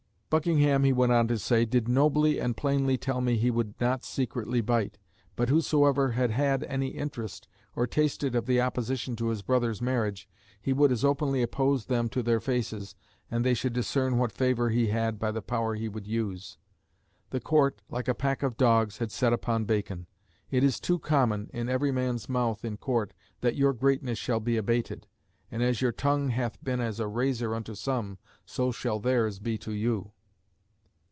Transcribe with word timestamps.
Buckingham, 0.31 0.85
he 0.85 0.93
went 0.93 1.11
on 1.11 1.27
to 1.27 1.37
say, 1.37 1.65
"did 1.65 1.89
nobly 1.89 2.39
and 2.39 2.55
plainly 2.55 2.97
tell 2.97 3.19
me 3.19 3.35
he 3.35 3.51
would 3.51 3.73
not 3.81 4.05
secretly 4.05 4.61
bite, 4.61 4.97
but 5.35 5.49
whosoever 5.49 6.11
had 6.11 6.31
had 6.31 6.63
any 6.63 6.87
interest, 6.87 7.49
or 7.75 7.85
tasted 7.85 8.33
of 8.33 8.45
the 8.45 8.61
opposition 8.61 9.17
to 9.17 9.27
his 9.27 9.41
brother's 9.41 9.81
marriage, 9.81 10.29
he 10.61 10.71
would 10.71 10.89
as 10.89 11.03
openly 11.03 11.41
oppose 11.41 11.87
them 11.87 12.07
to 12.07 12.23
their 12.23 12.39
faces, 12.39 12.95
and 13.29 13.43
they 13.43 13.53
should 13.53 13.73
discern 13.73 14.17
what 14.17 14.31
favour 14.31 14.69
he 14.69 14.87
had 14.87 15.19
by 15.19 15.31
the 15.33 15.41
power 15.41 15.75
he 15.75 15.89
would 15.89 16.07
use." 16.07 16.57
The 17.31 17.41
Court, 17.41 17.81
like 17.89 18.07
a 18.07 18.15
pack 18.15 18.41
of 18.41 18.55
dogs, 18.55 18.99
had 18.99 19.11
set 19.11 19.33
upon 19.33 19.65
Bacon. 19.65 20.07
"It 20.49 20.63
is 20.63 20.79
too 20.79 20.97
common 20.97 21.49
in 21.51 21.67
every 21.67 21.91
man's 21.91 22.29
mouth 22.29 22.63
in 22.63 22.77
Court 22.77 23.11
that 23.41 23.57
your 23.57 23.73
greatness 23.73 24.17
shall 24.17 24.39
be 24.39 24.55
abated, 24.55 25.07
and 25.51 25.61
as 25.61 25.81
your 25.81 25.91
tongue 25.91 26.29
hath 26.29 26.57
been 26.63 26.79
as 26.79 27.01
a 27.01 27.07
razor 27.09 27.53
unto 27.53 27.75
some, 27.75 28.17
so 28.45 28.71
shall 28.71 29.01
theirs 29.01 29.37
be 29.39 29.57
to 29.57 29.73
you." 29.73 30.13